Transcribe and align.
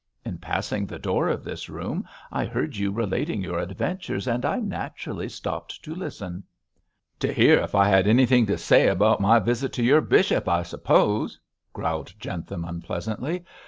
In 0.25 0.39
passing 0.39 0.87
the 0.87 0.97
door 0.97 1.27
of 1.29 1.43
this 1.43 1.69
room 1.69 2.05
I 2.31 2.45
heard 2.45 2.75
you 2.75 2.89
relating 2.89 3.43
your 3.43 3.59
adventures, 3.59 4.25
and 4.27 4.43
I 4.43 4.57
naturally 4.57 5.29
stopped 5.29 5.83
to 5.85 5.93
listen.' 5.93 6.41
'To 7.19 7.31
hear 7.31 7.59
if 7.59 7.75
I 7.75 7.87
had 7.87 8.07
anything 8.07 8.47
to 8.47 8.57
say 8.57 8.87
about 8.87 9.21
my 9.21 9.37
visit 9.37 9.71
to 9.73 9.83
your 9.83 10.01
bishop, 10.01 10.49
I 10.49 10.63
suppose?' 10.63 11.39
growled 11.71 12.15
Jentham, 12.19 12.65
unpleasantly. 12.65 13.45